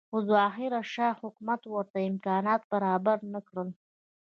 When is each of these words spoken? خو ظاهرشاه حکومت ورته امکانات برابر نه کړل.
خو 0.09 0.17
ظاهرشاه 0.33 1.15
حکومت 1.23 1.61
ورته 1.67 1.97
امکانات 2.09 2.61
برابر 2.71 3.17
نه 3.33 3.39
کړل. 3.47 3.69